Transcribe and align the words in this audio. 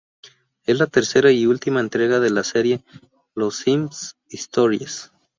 Es 0.65 0.79
la 0.79 0.87
tercera 0.87 1.31
y 1.31 1.45
última 1.45 1.79
entrega 1.79 2.19
de 2.19 2.31
la 2.31 2.43
serie 2.43 2.83
"Los 3.35 3.57
Sims 3.57 4.15
historias". 4.29 5.11